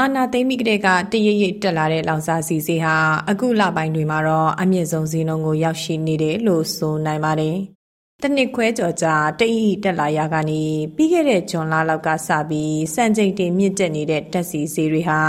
[0.00, 2.96] အာနာသိမ့်မိကတဲ့ကတရရိပ်တက်လာတဲ့လောင်စာစီစီဟာ
[3.30, 7.56] အခုလပိုင်းတွေမှာတော့အမြင့်ဆုံးဈေးနှုန်းကိုရောက်ရှိနေတယ်လို့ဆိုနိုင်ပါတယ်။
[8.22, 10.62] တနစ်ခွဲကျော်ကြာတအီတက်လာရကနေ
[10.96, 15.20] ပြီးခဲ့တဲ့ဂျွန်လလောက်ကစပြီးစံချိန်တင်မြင့်တက်နေတဲ့တက်စီဈေးတွေဟာ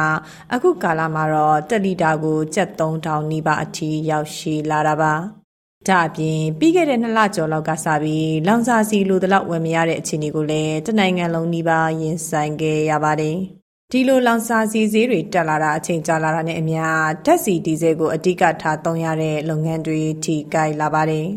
[0.54, 5.14] အခုကာလမှာတော့တက်လီတာကိုကျပ်3000နီးပါးအထိရောက်ရှိလာတာပါ။
[5.88, 13.40] ဒါအပြင်ပြီးခဲ့တဲ့နှစ်လကျော်လောက်ကစပြီးလောင်စာစီလိုတလောက်ဝယ်မရတဲ့အခြေအနေကိုလည်းတနိုင်ငံလုံးနီးပါးရင်ဆိုင်ခဲ့ရပါတယ်။
[13.94, 16.84] ဒီလို လောင်စာစီဈေးတွေ တက်လာတာ အချိန်ကြာလာတာနဲ့အမျှ
[17.26, 21.28] ဓာတ်ဆီ ဒီဇယ်ကို အဓိကထားသုံးရတဲ့ လုပ်ငန်းတွေ ထိကိုက်လာပါတယ်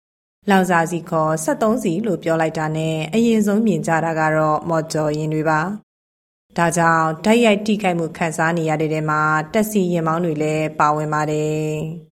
[0.50, 5.60] ။လောင်စာစီခေါ်73စီလို့ ပြောလိုက်တာနဲ့ အရင်ဆုံးမြင်ကြတာကတော့ မော်တော်ယာဉ်တွေပါ။
[6.58, 9.20] ဒါကြောင့်ဓာတ်ရိုက်ထိခိုက်မှု ခံစားနေရတဲ့တဲမှာ
[9.52, 11.72] တက်စီရင်မောင်းတွေလည်း ပါဝင်ပါတယ်။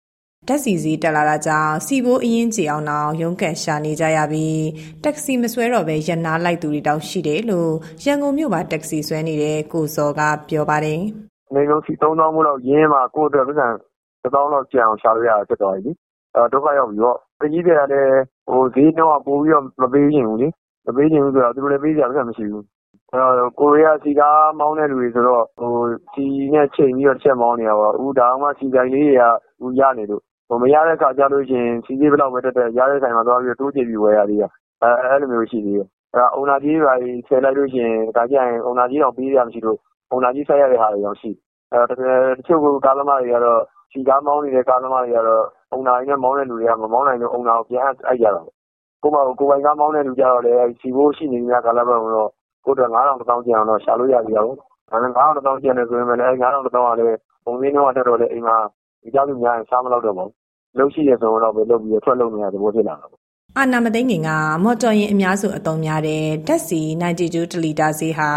[0.47, 4.63] ဓာတ်စီစီတက်လာတာကြောင့်စီဘိုးအရင်ကြည်အောင်အောင်ရုန်းကန်ရှာနေကြရပြီး
[5.03, 7.71] တက္ကစီမဆွဲတော့ပဲရနာလိုက်သူတွေတောင်ရှိတယ်လို့
[8.05, 10.99] ရန်ကုန်မြို့မှာတက္ကစီဆွဲနေတဲ့ကိုစောကပြောပါတယ်။
[11.55, 13.73] နေကုန်စီ3000မို့လောက်ရင်းမှာကိုယ့်အတွက်ပြန်
[14.23, 15.91] 1000လောက်ကျန်အောင်ရှာလို့ရတာဖြစ်သွားပြီ။
[16.35, 18.19] အဲဒုက္ခရောက်ပြီပေါ့။တကြီးတွေကလည်း
[18.51, 20.47] ဟိုဈေးနှုန်းကပို့ပြီးတော့မပေးချင်ဘူးလေ။
[20.87, 22.63] မပေးချင်ဘူးဆိုတော့သူတို့လည်းပေးကြမှာမရှိဘူး။
[23.11, 25.73] အဲတော့ကိုရီးယားစီကားမောင်းတဲ့လူတွေဆိုတော့ဟို
[26.13, 29.31] စီနဲ့ချိန်ပြီးတော့ချက်မောင်းနေတာပေါ့။အခုဒါမှစီတိုင်းလေးတွေကအ
[29.61, 30.23] ခုရနေလို့
[30.61, 34.51] မရတဲ့အခါကျလို့ရှိရင်ဆီဈေးဘယ်လောက်ပဲတက်တက်ရတဲ့ဆိုင်မှာသွားပြီးတိုးကြိတ်ပြီးဝယ်ရသေးတယ်။
[34.83, 36.93] အဲလိုမျိုးရှိသေးတယ်။အဲ့တော့အုံနာကြေးတွေ
[37.27, 39.77] ထည့်လိုက်လို့ရှိရင်တခါကျရင်အုံနာကြေးတောင်ပေးစရာမရှိလို့
[40.11, 41.29] အုံနာကြေးစိုက်ရတဲ့ဟာတွေတောင်ရှိ။
[41.73, 41.97] အဲ့တော့
[42.37, 48.45] တချို့ကားသမားတွေကတော့ဆီကားမောင်းနေတဲ့ကားသမားတွေကတော့အုံနာတွေနဲ့မောင်းတဲ့လူတွေကမမောင်းနိုင်လို့အုံနာကိုပြန်အပ်ကြတာပေါ့။
[49.03, 52.29] ကိုယ့်ဟာကိုယ်ကိုယ်ပိုင်ကားမောင်းတဲ့လူကျတော့လည်းဆီဖိုးရှိနေသမျှကာလပတ်လုံးတော့
[52.65, 54.57] ကိုယ့်အတွက်၅,၀၀၀-၁၀,၀၀၀ကျန်အောင်တော့ရှာလို့ရသေးတာပေါ့။
[54.89, 58.57] ဒါပေမဲ့၅,၀၀၀-၁၀,၀၀၀ကျန်တယ်ဆိုပေမဲ့လည်းအဲဒီ၅,၀၀၀-၁၀,၀၀၀ကလည်းကုန်ဈေးနှုန်းကတက်တော့လည်းအိမ်မှာ
[59.03, 60.35] မိသားစုများရင်စားမလောက်တော့ပါဘူး
[60.77, 63.21] လုပ်ရှိတယ်ဆိုတော့ပဲလုပ်ပြီးထွက်လုပ်နေရတဲ့သဘောဖြစ်လာတာပေါ့
[63.57, 64.29] အာနာမသိငင်က
[64.63, 68.31] မော်တော်ယာဉ်အများစုအသုံးများတဲ့ဓာတ်ဆီ92တလီတာဈေးဟာ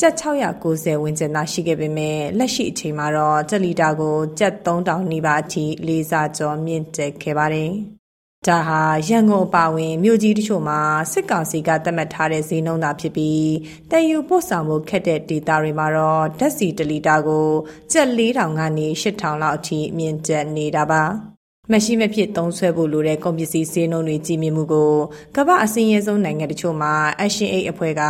[0.00, 7.72] ကျပ်690ဝန်းကျင်သာရှိခဲ့ပေမဲ့လက်ရှိအချိန်မှာတော့တလီတာကိုကျပ်3000နီးပါးအထိလေးစားကျော်မြင့်တက်ခဲ့ပါတယ်။
[8.48, 10.80] ဒါဟာရန်ကုန်အပါဝင်မြို့ကြီးတချို့မှာ
[11.12, 13.50] စစ်ကောင်စီကသတ်မှတ်ထားတဲ့ဈေးနှုန်းသာဖြစ်ပြီး
[13.90, 17.48] တည်ယူပို့ဆောင်မှုခက်တဲ့ဒေသတွေမှာတော့ဓာတ်ဆီတလီတာကို
[17.92, 21.04] ကျပ်4000ကနေ8000လောက်အထိမြင့်တက်နေတာပါ။
[21.70, 24.94] မရှိမဖြစ်သုံးဆွဲဖို့လိုတဲ့ ကုန်ပစ္စည်းဈေးနှုန်းတွေ ကြီးမြင့်မှုကို
[25.36, 26.92] ကမ္ဘာအစင်းရဲဆုံးနိုင်ငံတချို့မှာ
[27.24, 28.02] Action Aid အဖွဲ့က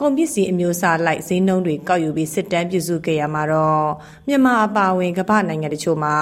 [0.00, 3.86] ကုန်ပစ္စည်းအမျိုးအစားလိုက် ဈေးနှုန်းတွေ ကောက်ယူပြီး စစ်တမ်းပြုစုခဲ့ရမှာတော့
[4.28, 6.16] မြန်မာအပါအဝင် ကမ္ဘာနိုင်ငံတချို့မှာ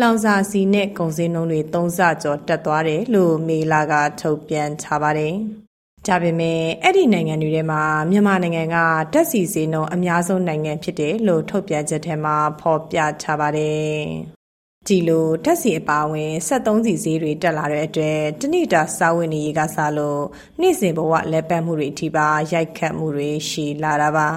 [0.00, 5.34] လောင်စာဆီနဲ့ ကုန်ဈေးနှုန်းတွေသုံးဆကျော် တက်သွားတယ်လို့ မေလာကထုတ်ပြန်ထားပါတယ်။
[6.06, 8.76] ဒါပေမဲ့ အဲ့ဒီနိုင်ငံတွေထဲမှာ မြန်မာနိုင်ငံက
[9.14, 14.00] ဓာတ်ဆီဈေးနှုန်း အများဆုံးနိုင်ငံဖြစ်တယ်လို့ ထုတ်ပြန်ချက်ထဲမှာ ဖော်ပြထားပါတယ်။
[14.86, 20.22] ဒီလိုဓာတ်ဆီအပါဝင်73စီဈေးတွေတက်လာတဲ့အတွက်တဏိတာစားဝင်နေရေးကစားလို့
[20.60, 24.28] နေ့စဉ်ဘဝလဲပတ်မှုတွေအထိပါရိုက်ခတ်မှုတွေရှိလာတာပါ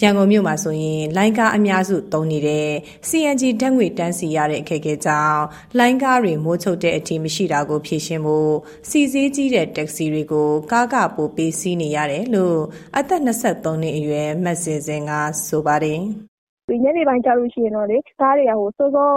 [0.00, 2.68] ရန်ကုန်မြို့မှာဆိုရင်လိုင်းကားအများစုသုံးနေတဲ့
[3.08, 5.42] CNG ဓာတ်ငွေတန်းစီရတဲ့အခက်အခဲကြောင့်
[5.78, 8.52] လိုင်းကားတွေမိုးချုပ်တဲ့အထိမရှိတာကိုဖြေရှင်းဖို့
[8.88, 12.58] စီစည်းကြီးတဲ့တက္ကစီတွေကိုကားကပို့ပေးစီးနေရတယ်လို့
[12.96, 15.12] အသက်23နှစ်အရွယ်မတ်စင်စင်က
[15.46, 16.02] ဆိုပါတယ်
[16.84, 19.08] ညနေပိုင်းကျလို့ရှိရင်တော့လေကားတွေကစောစော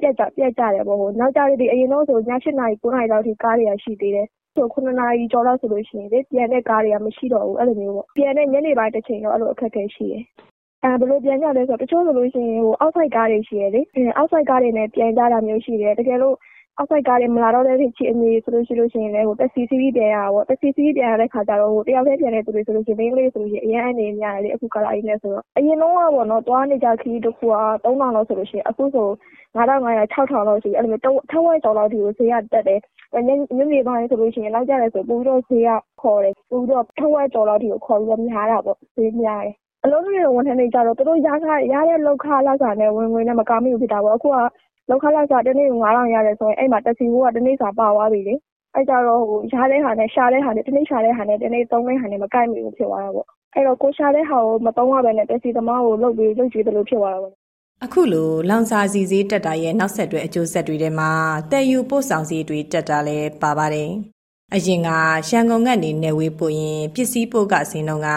[0.00, 0.40] ပြတ်ကြတ
[0.78, 10.22] ယ်ပေါ့။နောက်ကျတော့အရင်တုန်းကဆိုည၈နာရီ၊၉နာရီလောက်အထိကားတွေကရှိသေးတယ်။၇နာရီကျော်လောက်ဆိုလို့ရှိရင်လေပြန်တဲ့ကားတွေကမရှိတော့ဘူး။အဲလိုမျိုးပေါ့။ပြန်တဲ့ညနေပိုင်းတချိန်တော့အဲလိုအခက်အခဲရှိတယ်။
[11.00, 13.80] ဘယ်လိုပြန်ကြလဲဆိုတော့တချို့ဆိုလို့ရှိရင်အောက်ဆိုက်ကားတွေရှိတယ်လေ။
[14.16, 16.36] အောက်ဆိုက်ကားတွေနဲ့ပြန်ကြတာမျိုးရှိတယ်။တကယ်လို့
[16.78, 29.08] အောက်ဆိုက်ကားတွေမလာတော့တဲ့အခြေအနေဆိုလို့ရှိရင်လည်းတက္ကစီစီးပြီးပြန်ရတာပေါ့။တက္ကစီစီးပြီးပြန်ရတဲ့အခါကျတော့တယောက်တည်းပြန်တဲ့သူတွေဆိုလို့ရှိရင်မိန်းကလေးတွေဆိုလို့ရှိရင်အရမ်းအန္တရာယ်များတယ်လေအခုကာလကြီးနဲ့ဆိုတော့။အရင်တုန်းကပေါ့နော်သွားနေကျခရီးတခုက၃,၀၀၀လောက်ဆိုလို့ရှိရင်အခုဆို
[29.56, 32.80] ၅,၅၀၀၊၆,၀၀၀လောက်ရှိပြီ။အဲလိုမျိုးထက်ဝက်ကျော်လောက်အထိကိုဈေးကတက်တယ်။
[33.56, 35.70] ညနေပိုင်းဆိုလို့ရှိရင်နောက်ကျတယ်ဆိုပိုပြီးတော့ဈေးက
[36.00, 41.28] ခေါ်တယ်။ပိုပြီးတော့ထက်ဝက်ကျော်လောက်အထိကိုခေါ်ပြီးတော့များတာပေါ့ဈေးများတယ်။အလုပ်လုပ်နေတဲ့ဝန်ထမ်းတွေကျတော့သူတို့ရ
[41.88, 44.36] တဲ့လုပ်ခလစာနဲ့ဝင်ငွေနဲ့မကာမိဘူးဖြစ်တာပေါ့။အခုက
[44.90, 48.34] လုပ်ခလစာတနေ့ကို၅,၀၀၀ရတယ်ဆိုရင်အဲ့မှာတက္ကစီဖိုးကတနေ့စာပါသွားပြီလေ။
[48.74, 49.22] အဲ့ကျတော့
[49.52, 57.34] ရတဲ့ဟာနဲ့ရှာတဲ့ဟာနဲ့တနေ့ရှာတဲ့ဟာနဲ့တနေ့သုံးတဲ့ဟာနဲ့မကိုက်မိဘူးဖြစ်သွားတာပေါ့။အဲ့တော့ကိုယ်ရှာတဲ့ဟာကိုမသုံးရဘဲနဲ့တက္ကစီသမားကိုလုပ်ကျွေးသလိုဖြစ်သွားတာပေါ့။
[57.84, 61.10] အခုလိုလောင်စာဆီဈေးတက်တာရဲ့နောက်ဆက်တွဲအကျိုးဆက်တွေထဲမှာ
[61.50, 63.90] သယ်ယူပို့ဆောင်ဈေးတွေတက်တာလည်းပါပါတယ်
[64.54, 64.90] အရင်က
[65.28, 68.08] ရန်ကုန်ကနေ နယ်ဝေးပို့ရင် ပစ္စည်းပို့ကစင်းတော့က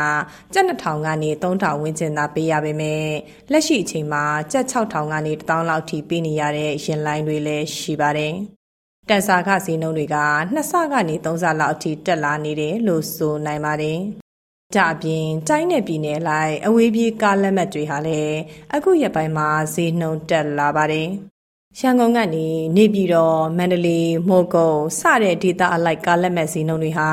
[0.54, 3.06] ကျပ်2000ကနေ3000ဝန်းကျင်သာ ပေးရပေမဲ့
[3.52, 8.34] လက်ရှိအချိန်မှာ ကျပ်6000ကနေ1000လောက်ထိ ပေးနေရတဲ့ရင်လိုင်းတွေလည်း ရှိပါတယ်။
[9.10, 10.18] တန်စာခဈေးနှုန်းတွေက
[10.54, 14.00] နှစ်ဆကနေသုံးဆလောက်အထိ တက်လာနေတယ်လို့ ဆိုနိုင်ပါတယ်။
[14.76, 18.38] ကြအပြင် တိုင်းနယ်ပြည်နယ်လိုက် အဝေးပြေးကားလက်မှတ်တွေဟာလည်း
[18.76, 21.10] အခုရက်ပိုင်းမှာ ဈေးနှုန်းတက်လာပါတယ်။
[21.78, 27.12] ရန်ကုန်ကနေနေပြည်တော်မန္တလေးမိုးကုတ်စတဲ့ဒေသအလိုက်ကားလက်မဲ့စီးနှုန်းတွေဟာ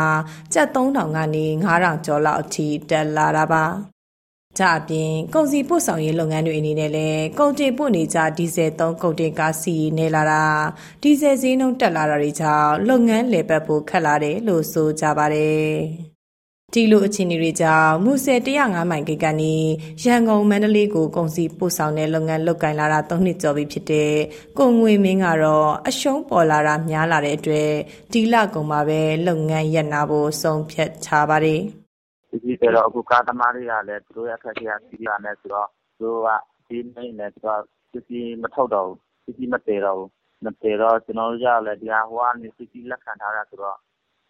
[0.52, 3.64] ကျပ်3000ကနေ9000ကျော်လောက်အထိတက်လာတာပါ။
[4.58, 10.44] ကြအပြင်ကုန်စည်ပို့ဆောင်ရေးလုပ်ငန်းတွေအနေနဲ့လည်းကုန်တင်ပို့နေကြဒီဇယ်သုံးကုန်တင်ကားစီးနေလာတာ
[11.02, 15.76] ဒီဇယ်ဈေးနှုန်းတက်လာတာတွေကြောင့်လုပ်ငန်းလည်ပတ်ဖို့ခက်လာတယ်လို့ဆိုကြပါတယ်။
[16.74, 19.54] ဒီလိုအခြေအနေတွေကြောင့် မူဆယ်105မိုင်ဂိတ်ကနေ
[20.04, 24.12] ရန်ကုန် မန္တလေးကို ကုန်စည်ပို့ဆောင်တဲ့ လုပ်ငန်းလုပ်ကိုင်လာတာ ၃ နှစ်ကျော်ပြီဖြစ်တဲ့
[24.58, 27.70] ကိုငွေမင်းကတော့ အရှုံးပေါ်လာတာ များလာတဲ့အတွက်
[28.12, 31.60] ဒီလကုန်မှာပဲ လုပ်ငန်းရပ်နာဖို့ ဆုံးဖြတ်ထားပါတယ်။
[32.30, 35.68] ဒီကြီးတော့ အခုကားသမားတွေကလည်း သူတို့ရဲ့ အခက်အခဲစီးရမယ်ဆိုတော့
[35.98, 36.28] သူတို့က
[36.68, 37.48] ဒီနေ့လည်းသူက
[37.92, 40.10] ပစ္စည်းမထုတ်တော့ဘူး ပစ္စည်းမတည်တော့ဘူး
[40.44, 43.78] မတည်တော့ ကျွန်တော်တို့ကလည်းဒီဟာဟိုကနေ ပစ္စည်းလက်ခံထားတာဆိုတော့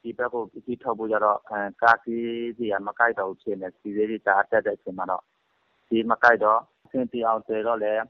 [0.06, 1.38] ဒီဘက်ကို ပစ္စည်းထုတ်ဖို့ကျတော့
[1.82, 2.24] ကားစီး
[2.58, 5.22] တွေက မကိုက်တော့ဘူးဖြစ်နေတယ်။ဆီဈေးတွေ တအားတက်တဲ့အချိန်မှာတော့
[5.88, 8.02] ဈေးမကိုက်တော့ အဆင်ပြေအောင် သယ်တော့လည်း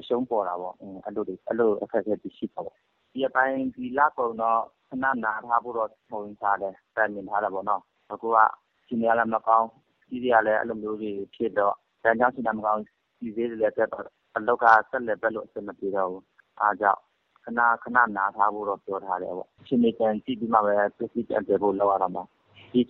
[0.00, 0.74] အရှုံးပေါ်တာပေါ့။
[1.06, 1.10] အဲ
[1.58, 2.76] လိုအခက်အခဲတွေ ရှိတာပေါ့။
[3.12, 7.82] ဒီရက်ပိုင်း ဒီလကုန်တော့ ခဏနားထားဖို့တော့ထုံထားတယ်။တိုင်ပင်ထားတယ်ပေါ့နော်။
[8.12, 8.36] အခုက
[8.82, 9.66] အခြေအနေကလည်း မကောင်း။
[10.06, 12.82] ဆီးတွေကလည်း အဲလိုမျိုးတွေဖြစ်တော့ လမ်းကြောင်း အခြေအနေမကောင်း
[13.18, 14.04] ဆီဈေးတွေလည်းတက်တော့
[14.36, 16.22] အလုပ်က ဆက်လည်ပတ်လို့ အဆင်မပြေတော့ဘူး။
[16.60, 17.00] အဲဒါကြောင့်
[17.44, 22.24] ခဏခဏနားထားဖို့တော့ပြောထားတယ်ပေါ့။အခြေအနေပြန်ကြည့်ပြီးမှပဲပစ္စည်းပြန်သယ်ဖို့လုပ်ရတော့မှာ။
[22.72, 22.80] ဒီ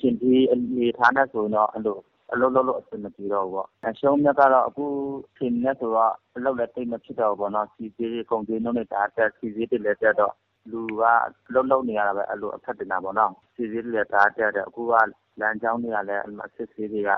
[0.52, 1.96] အနေအထားနဲ့ဆိုရင်တော့အဲလို
[2.32, 4.84] အလုပ်လုပ်လို့အဆင်မပြေတော့ဘူးပေါ့။အရှုံးအမြတ်ကတော့အခု
[5.30, 10.34] အခြေအနေနဲ့ဆိုတော့အလုပ်လည်းသိပ်မဖြစ်တော့ဘူးပေါ့နော်။ဆီဈေးတွေကုန်ဈေးနှုန်းတွေတအားတက်ဆီဈေးတွေလည်းတက်တော့
[10.70, 11.02] လူက
[11.48, 14.92] အလုပ်လုပ်နေရတာပဲအဲလိုအထွက်တင်တာပေါ့နော်။ဆီဈေးတွေလည်းတအားတက်တယ်။အခုက
[15.40, 17.10] လမ်းကြောင်းတွေကလည်းအစစ်အဆေးတွေက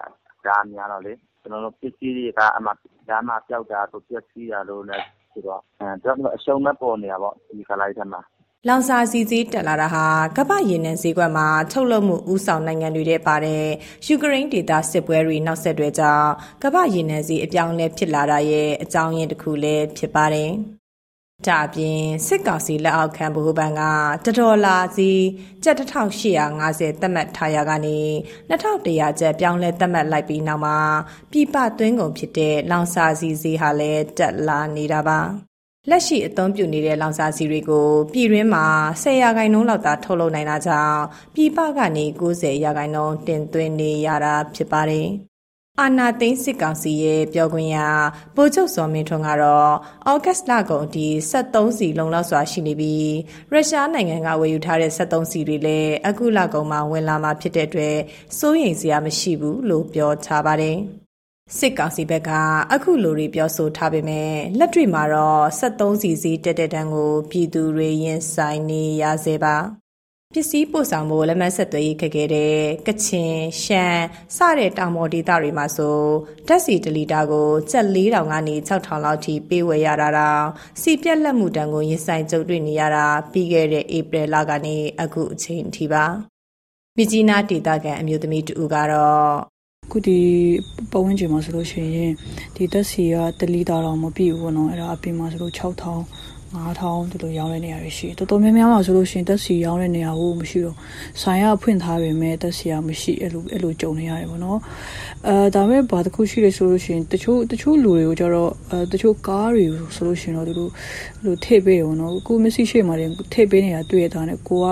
[0.45, 5.03] တအားများတော့လေကျနော်တို့ပစ္စည်းတွေကလမ်းမှာပျောက်တာတို့ပျက်စီးတာတို့နဲ့
[5.35, 5.61] ဆိုတော့
[6.37, 8.23] အရှုံးပဲပေါ်နေတာပေါ့ဒီကာလထဲမှာ။
[8.69, 10.05] လောင်စာဆီဈေးတက်လာတာဟာ
[10.37, 13.65] ကမ္ဘာ့ရေနံဈေးကွက်မှာထုတ်လုပ်မှုဦးဆောင်နိုင်ငံတွေထဲပါတဲ့
[14.07, 16.31] ယူကရိန်းဒေသစစ်ပွဲတွေနောက်ဆက်တွဲကြောင့်
[16.63, 20.51] ကမ္ဘာ့ရေနံဈေးအပြောင်းအလဲဖြစ်လာတာရဲ့အကြောင်းရင်းတစ်ခုလည်းဖြစ်ပါတယ်။
[21.49, 23.83] ဒါအပြင်စစ်ကောင်စီလက်အောက်ခံဗဟိုဘဏ်က
[24.25, 25.11] တဒေါ်လာစီ
[25.65, 27.99] ကျပ်1850သတ်မှတ်ထားရကနေ
[28.51, 30.79] 2100ကျပ်ပြောင်းလဲသတ်မှတ်လိုက်ပြီးနောက်မှာ
[31.33, 35.21] ပြပသွင်းကုန်ဖြစ်တဲ့လောင်စာစီစီဟာလည်းတက်လာနေတာပါ
[35.91, 38.67] လက်ရှိအသုံးပြုနေတဲ့လောင်စာစီတွေကိုပြည်တွင်းမှာ
[39.03, 41.01] 10ရာခိုင်နှုန်းလောက်သာထုတ်လုပ်နိုင်တာကြောင့်
[41.35, 45.09] ပြည်ပကနေ90ရာခိုင်နှုန်းတင်သွင်းနေရတာဖြစ်ပါတယ်
[45.81, 47.77] အာနာသိန်းစစ်ကောင်စီရဲ့ပြောခွင့်ရ
[48.37, 49.73] ဗိုလ်ချုပ်စောမင်းထွန်းကတော့
[50.07, 53.11] အော်ဂတ်လကုန်အထိ73စီလုံလောက်စွာရှိနေပြီး
[53.53, 57.97] ရုရှားနိုင်ငံကဝယ်ယူထားတဲ့73စီတွေလည်းအခုလကုန်မှာဝင်လာမှာဖြစ်တဲ့အတွက်
[58.39, 60.77] စိုးရိမ်စရာမရှိဘူးလို့ပြောထားပါတယ်။
[61.59, 62.31] စစ်ကောင်စီဘက်က
[62.73, 69.57] အခုလိုတွေပြောဆိုထားပေမဲ့လက်တွေ့မှာတော့73စီစီတက်တဲ့တန်းကိုပြည်သူတွေရင်ဆိုင်နေရစေပါ။
[70.37, 74.05] ပစ္စည်းပို့ဆောင်ဖို့လက်မှတ်ဆက်သွယ်ရေးခက်ခဲတဲ့ကချင်ရှမ်း
[74.37, 75.99] စတဲ့တောင်ပေါ်ဒေသတွေမှာဆို
[76.49, 80.45] ဓာတ်ဆီတလီတာကိုကျပ်4000ကနေ6000လောက်ထိပေးဝယ်ရတာတောင်
[80.81, 86.05] စီပြက်လက်မှုတန်ကိုရင်ဆိုင်ကြုံတွေ့နေရတာပြီးခဲ့တဲ့ဧပြီလကနေအခုအချိန်ထိပါ
[86.97, 89.55] မြကြီးနားဒေသခံအမျိုးသမီးတူကတော့
[89.91, 90.21] ခုဒီ
[90.91, 92.13] ပဝန်းကျင်မှာဆိုလို့ရှိရင်
[92.57, 95.99] ဒီတက်စီကတလီတာတော့မပြည့်ဘူးပေါ့နော်အဲ့ဒါအပြင်မှာဆိုလို့6000
[96.57, 100.77] 9000ဒီလိုရောင်းတဲ့နေရာတွေရှိတယ်တော်တော်များများမှာဆိုလို့ရှိရင်တက်စီရောင်းတဲ့နေရာကိုမရှိတော့
[101.23, 104.59] ဆိုင်ရဖွင့်ထားပေမဲ့တက်စီကမရှိအဲ့လိုအဲ့လိုကြုံနေရတယ်ပေါ့နော်
[105.29, 110.69] အဲဒါပေမဲ့ဘာတစ်ခုရှိတယ်ဆိုလို့ရှိရင်တချို့တချို့လူတွေကိုကျတော့အဲတချို့ကားတွေဆိုလို့ရှိရင်တော့ဒီလို
[111.25, 114.67] လိုထည့်ပေးတယ်ပေါ့နော်ကိုမစီရှိမှလည်းထည့်ပေးနေတာတွေ့ရတာနဲ့ကိုက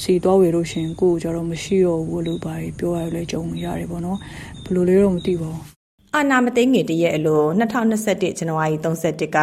[0.00, 4.18] စီသွားဝေလို့ရှိရင်ကိုကျတော့မရှိတော့ဘူးလို့ပါပြောရလဲကြုံရတယ်ပေါ့နော်
[4.64, 5.79] ဘယ်လိုလဲတော့မသိပါဘူး
[6.16, 9.38] အာနာမသိငင်တရက်အလို2021ဇန်နဝါရီ31က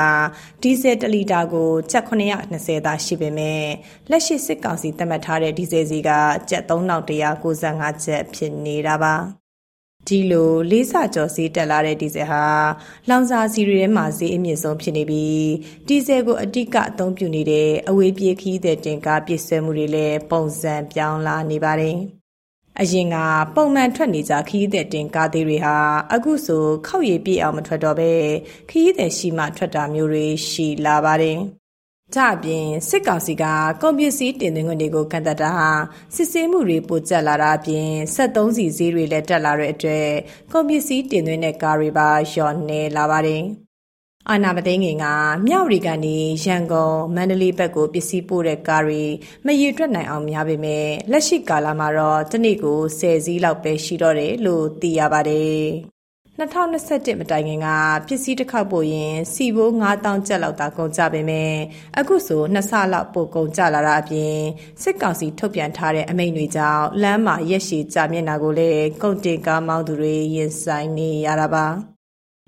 [0.62, 3.64] ဒီဇယ်1လီတာကိုကျပ်920သာရှိပေမဲ့
[4.10, 6.10] လက်ရှိစစ်ကောင်စီသတ်မှတ်ထားတဲ့ဒီဇယ်စီက
[6.50, 9.16] ကျပ်3195ကျပ်ဖြစ်နေတာပါ
[10.08, 12.44] ဒီလိုလေးဆကျော်စီးတက်လာတဲ့ဒီဇယ်ဟာ
[13.10, 15.48] လောင်စာစီတွေထဲမှာဈေးအမြင့်ဆုံးဖြစ်နေပြီး
[15.88, 21.98] ဒီဇယ်ကိုအတိကအသုံးပြုနေတဲ့အဝေးပြေးခီးတဲ့တင်ကားပြည့်စွဲမှုတွေလည်းပုံစံပြောင်းလာနေပါတယ်။
[22.82, 23.18] အရင်က
[23.56, 25.78] ပုံမှန်ထွက်နေကြခီးတဲ့တင်ကားသေးတွေဟာ
[26.14, 28.12] အခုဆိုခောက်ရည်ပြည့်အောင်မထွက်တော့ပဲ
[28.70, 31.40] ခီးတဲ့ရှိမှထွက်တာမျိုးတွေရှိလာပါတယ်။
[32.16, 33.44] ကြအပြင်စစ်ကောင်စီက
[33.82, 35.70] ကွန်ပျူတာတင်သွင်းခွင့်တွေကိုကန့်သက်တာဟာ
[36.16, 40.08] စစ်ဆေးမှုတွေပိုကျက်လာတာအပြင်73စီဈေးတွေလည်းတက်လာတဲ့အတွက်
[40.52, 43.44] ကွန်ပျူတာတင်သွင်းတဲ့ကားတွေပါလျော့နေလာပါတယ်။
[44.32, 45.06] အာနာမသိငင်က
[45.48, 49.04] မြောက်ရီကနေရန်ကုန်မန္တလေးဘက်ကိုပစ္စည်းပို့တဲ့ကားတွေ
[49.46, 55.64] မရေတွက်နိုင်အောင်များပေမဲ့လက်ရှိကာလမှာတော့တစ်နေ့ကို10စီးလောက်ပဲရှိတော့တယ်လို့သိရပါတယ်
[56.38, 57.68] 2021မတိုင်ခင်က
[58.08, 61.54] ပစ္စည်းတစ်ခေါက်ပို့ရင်စီဘိုး9000ကျပ်လောက်သာကုန်ကြပေမဲ့
[61.98, 64.38] အခုဆိုနှစ်ဆလောက်ပို့ကုန်ကြလာတာအပြင်
[64.82, 71.97] စစ်ကောင်စီထုတ်ပြန်ထားတဲ့အမိန့်တွေကြောင့်လမ်းမှာရက်ရှည်ကြာမြင့်တာကိုလည်းကုန်တင်ကားမောင်းသူတွေရင်ဆိုင်နေရတာပါ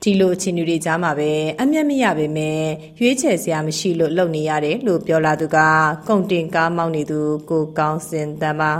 [0.04, 2.62] ဒီလိုအခြေအနေတွေကြားမှာပဲ အမျက်မရပေမဲ့
[3.00, 5.58] ရွေးချယ်စရာမရှိလို့ လုပ်နေရတယ်လို့ ပြောလာသူက
[6.08, 8.72] ကုန်တင်ကားမောင်းနေသူ ကိုကောင်းစင်တမ်းပါ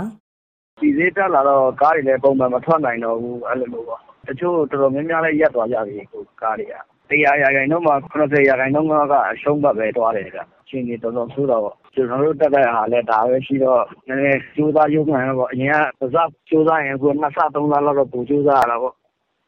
[0.80, 6.74] ဒီဈေးတက်လာတော့ ကားတွေလည်း ပုံမှန်မထွက်နိုင်တော့ဘူး အဲ့လိုမျိုးပေါ့ တချို့တော်တော်များများလည်း ရပ်သွားကြပြီကိုကားတွေက
[7.10, 11.62] တရားရာခိုင်နှုန်းမှာ90ရာခိုင်နှုန်းကအရှုံးဘက်ပဲတွားတယ်ဗျ အချိန်ကြီးတော်တော်ဆိုးတော့
[11.94, 16.16] ကျွန်တော်တို့ တက်တဲ့ဟာလည်း ဒါပဲရှိတော့ နည်းနည်းကြိုးစားရုံးမှန်ပေါ့ အရင်ကပစ
[16.48, 18.94] ကြိုးစားရင် အခုနှစ်ဆ သုံးဆလောက်တော့ပူကြိုးစားရတာပေါ့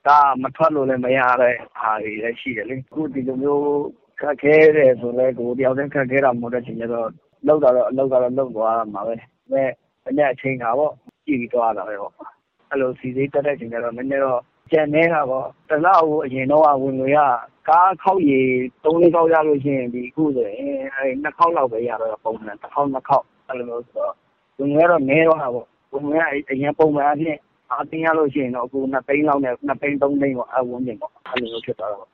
[0.07, 3.65] ဒါမထွက်လို့လည်းမရတဲ့ဟာတွေလည်းရှိတယ်လေအခုဒီလိုမျိုး
[4.21, 7.09] ခက်ခဲတယ်ဆိုလဲကိုတယောက်တည်းခက်ခဲတာမဟုတ်တဲ့ချိန်ကျတော့
[7.47, 9.71] လောက်တာတော့အလောက်ကတော့လောက်သွားမှာပဲဒါပေမဲ့
[10.33, 10.93] အချိန်ကပေါ့
[11.27, 12.13] ကြည့်ပြီးသွားတာပဲပေါ့
[12.71, 14.41] အဲ့လိုစီစိတက်တဲ့ချိန်ကျတော့နည်းနည်းတော့
[14.71, 17.21] ကျန်နေတာပေါ့တလောက်အရင်တော့ဝင်ငွေက
[17.69, 18.49] ကားခောက်ရည်
[18.85, 24.15] ၃လေးခေါက်ရလို့ရှိရင်ဒီအခုဆိုရင်အဲနှစ်ခေါက်လောက်ပဲရတော့ပုံမှန်တစ်ခေါက်နှစ်ခေါက်အဲ့လိုမျိုးဆိုတော့
[24.59, 27.39] ဝင်ငွေကတော့နည်းတော့တာပေါ့ဝင်ငွေကအရင်ပုံမှန်အဖြစ်
[27.73, 32.07] အားတင်းရလို့ရှိရင်တော့အခု2သိန်းလောက်နဲ့2သိန်း3သိန်းပေါ့အဝန်းကျင်ပေါ့အဲ့လိုမျိုးဖြစ်သွားတော့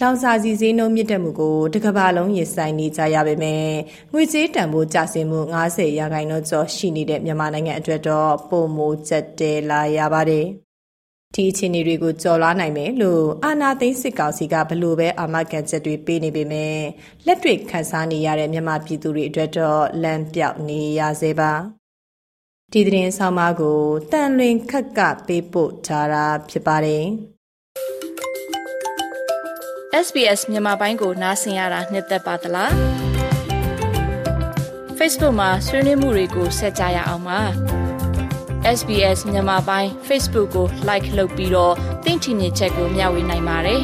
[0.00, 3.66] လောင်စာစီဈေးနှုန်းမြင့်တက်မှုကိုတကဘာလုံးရင်ဆိုင်နေကြရပေမဲ့
[4.12, 10.46] ငွေကြေးတန်ဖိုးကျဆင်းမှု90ရာခိုင်နှုန်းကျော်ရှိနေတဲ့မြန်မာနိုင်ငံအတွက်တော့ပုံမိုကျက်တဲလာရပါတယ်။
[11.34, 16.76] ဒီအခြေအနေတွေကိုကြော်လွားနိုင်မယ်လို့အာနာသိန်းစစ်ကောင်စီကဘလို့ပဲအာမခံချက်တွေပေးနေပေမဲ့
[17.26, 21.52] လက်တွေ့ခန်းစားနေရတဲ့မြန်မာပြည်သူတွေအတွက်တော့လမ်းပြောက်နေရစေပါ။
[22.72, 23.80] ဒီသတင်းဆောင်မကို
[24.12, 27.04] တန်လွင်ခက်ကပေးပို့ထားတာဖြစ်ပါတယ်။
[30.06, 32.70] SBS မြန်မာပိုင်းကိုနားဆင်ရတာနှစ်သက်ပါသလား
[34.98, 37.40] Facebook မှာဆွေးနွေးမှုတွေကိုဆက်ကြရအောင်ပါ
[38.78, 43.82] SBS မြန်မာပိုင်း Facebook ကို Like လုပ်ပြီးတော့သင်ချင်တဲ့ချက်ကိုမျှဝေနိုင်ပါတယ်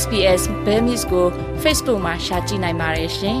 [0.00, 1.26] SBS Bemis ကို
[1.62, 3.40] Facebook မှာ Share ကြည့်နိုင်ပါတယ်ရှင်